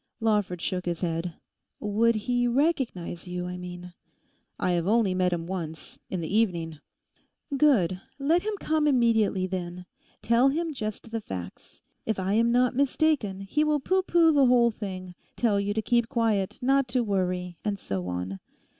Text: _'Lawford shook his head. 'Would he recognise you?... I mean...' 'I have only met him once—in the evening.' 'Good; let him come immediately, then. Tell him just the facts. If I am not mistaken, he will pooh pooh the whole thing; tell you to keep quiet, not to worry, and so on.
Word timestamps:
_'Lawford 0.19 0.63
shook 0.63 0.87
his 0.87 1.01
head. 1.01 1.35
'Would 1.79 2.15
he 2.15 2.47
recognise 2.47 3.27
you?... 3.27 3.45
I 3.45 3.55
mean...' 3.57 3.93
'I 4.59 4.71
have 4.71 4.87
only 4.87 5.13
met 5.13 5.31
him 5.31 5.45
once—in 5.45 6.21
the 6.21 6.35
evening.' 6.37 6.79
'Good; 7.55 8.01
let 8.17 8.41
him 8.41 8.55
come 8.59 8.87
immediately, 8.87 9.45
then. 9.45 9.85
Tell 10.23 10.49
him 10.49 10.73
just 10.73 11.11
the 11.11 11.21
facts. 11.21 11.81
If 12.03 12.17
I 12.17 12.33
am 12.33 12.51
not 12.51 12.75
mistaken, 12.75 13.41
he 13.41 13.63
will 13.63 13.79
pooh 13.79 14.01
pooh 14.01 14.31
the 14.31 14.47
whole 14.47 14.71
thing; 14.71 15.13
tell 15.35 15.59
you 15.59 15.71
to 15.71 15.83
keep 15.83 16.09
quiet, 16.09 16.57
not 16.63 16.87
to 16.87 17.03
worry, 17.03 17.59
and 17.63 17.77
so 17.77 18.07
on. 18.07 18.39